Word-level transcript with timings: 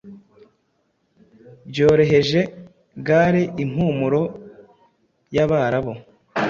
byoroheje 1.69 2.39
gale 3.07 3.41
impumuro 3.63 4.21
yabarabu 5.35 5.93